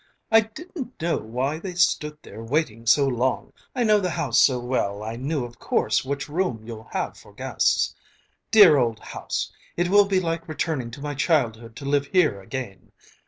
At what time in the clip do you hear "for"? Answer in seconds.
7.15-7.31